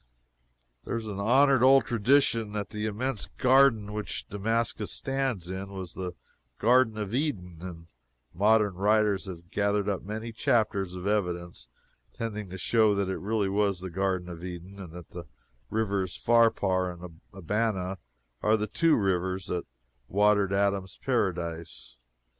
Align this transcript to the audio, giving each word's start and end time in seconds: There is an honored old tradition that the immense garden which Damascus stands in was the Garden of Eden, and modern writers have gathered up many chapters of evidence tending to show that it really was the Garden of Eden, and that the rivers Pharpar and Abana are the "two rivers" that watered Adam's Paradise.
There 0.83 0.95
is 0.95 1.05
an 1.05 1.19
honored 1.19 1.61
old 1.61 1.85
tradition 1.85 2.53
that 2.53 2.71
the 2.71 2.87
immense 2.87 3.27
garden 3.37 3.93
which 3.93 4.27
Damascus 4.27 4.91
stands 4.91 5.47
in 5.47 5.69
was 5.69 5.93
the 5.93 6.13
Garden 6.57 6.97
of 6.97 7.13
Eden, 7.13 7.57
and 7.61 7.85
modern 8.33 8.73
writers 8.73 9.25
have 9.27 9.51
gathered 9.51 9.87
up 9.87 10.01
many 10.01 10.31
chapters 10.31 10.95
of 10.95 11.05
evidence 11.05 11.67
tending 12.15 12.49
to 12.49 12.57
show 12.57 12.95
that 12.95 13.09
it 13.09 13.19
really 13.19 13.47
was 13.47 13.79
the 13.79 13.91
Garden 13.91 14.27
of 14.27 14.43
Eden, 14.43 14.79
and 14.79 14.91
that 14.93 15.11
the 15.11 15.25
rivers 15.69 16.17
Pharpar 16.17 16.91
and 16.91 17.21
Abana 17.31 17.99
are 18.41 18.57
the 18.57 18.65
"two 18.65 18.97
rivers" 18.97 19.45
that 19.49 19.67
watered 20.07 20.51
Adam's 20.51 20.97
Paradise. 20.97 21.95